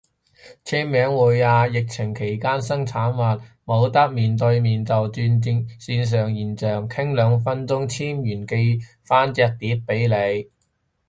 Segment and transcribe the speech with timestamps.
[0.65, 5.11] 簽名會啊，疫情期間新產物，冇得面對面就轉
[5.79, 10.49] 線上視象，傾兩分鐘簽完寄返隻碟俾你